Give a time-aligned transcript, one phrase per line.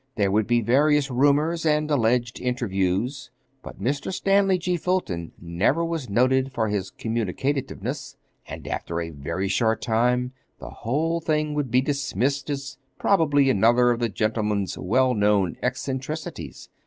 [0.15, 3.29] There would be various rumors and alleged interviews;
[3.61, 4.11] but Mr.
[4.11, 4.75] Stanley G.
[4.75, 8.17] Fulton never was noted for his communicativeness,
[8.47, 13.91] and, after a very short time, the whole thing would be dismissed as probably another
[13.91, 16.67] of the gentleman's well known eccentricities.